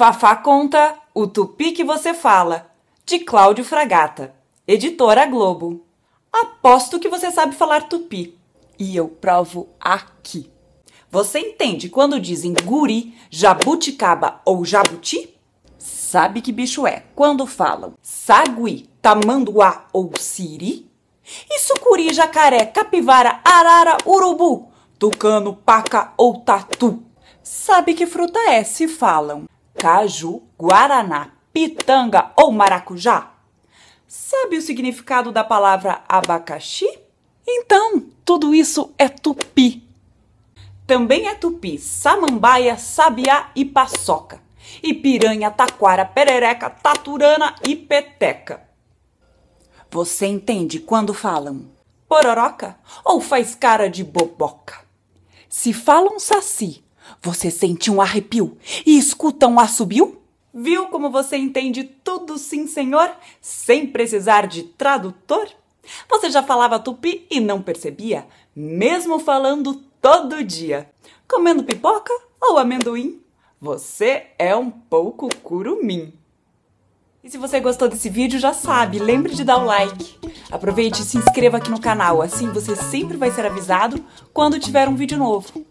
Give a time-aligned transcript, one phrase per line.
[0.00, 2.70] Fafá conta O Tupi que você fala,
[3.04, 4.34] de Cláudio Fragata,
[4.66, 5.84] editora Globo.
[6.32, 8.34] Aposto que você sabe falar tupi.
[8.78, 10.50] E eu provo aqui.
[11.10, 15.38] Você entende quando dizem guri, jabuticaba ou jabuti?
[15.76, 20.90] Sabe que bicho é quando falam sagui, tamanduá ou siri?
[21.46, 27.02] E sucuri, jacaré, capivara, arara, urubu, tucano, paca ou tatu?
[27.42, 29.44] Sabe que fruta é se falam
[29.80, 33.32] caju, guaraná, pitanga ou maracujá?
[34.06, 36.86] Sabe o significado da palavra abacaxi?
[37.48, 39.82] Então, tudo isso é tupi.
[40.86, 44.42] Também é tupi, samambaia, sabiá e paçoca.
[44.82, 48.68] E piranha, taquara, perereca, taturana e peteca.
[49.90, 51.70] Você entende quando falam
[52.06, 54.84] pororoca ou faz cara de boboca?
[55.48, 56.84] Se falam saci,
[57.22, 58.56] você sente um arrepio
[58.86, 60.20] e escuta um assobio?
[60.52, 65.48] Viu como você entende tudo, sim, senhor, sem precisar de tradutor?
[66.08, 70.90] Você já falava tupi e não percebia, mesmo falando todo dia.
[71.28, 73.20] Comendo pipoca ou amendoim?
[73.60, 76.12] Você é um pouco curumim.
[77.22, 80.18] E se você gostou desse vídeo, já sabe, lembre de dar o like.
[80.50, 84.88] Aproveite e se inscreva aqui no canal, assim você sempre vai ser avisado quando tiver
[84.88, 85.64] um vídeo novo.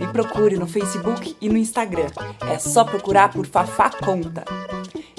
[0.00, 2.08] Me procure no Facebook e no Instagram.
[2.50, 4.44] É só procurar por Fafá Conta.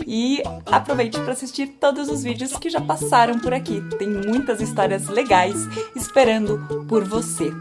[0.06, 3.82] E aproveite para assistir todos os vídeos que já passaram por aqui.
[3.98, 5.56] Tem muitas histórias legais
[5.96, 7.52] esperando por você.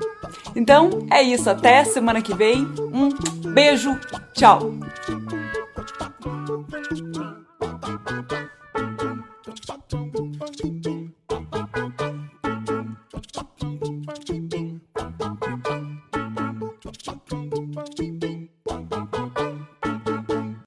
[0.54, 2.66] Então é isso, até semana que vem.
[2.92, 3.08] Um
[3.52, 3.98] beijo,
[4.32, 4.72] tchau!
[9.88, 10.25] Thank you.
[17.06, 17.55] Boom, boom,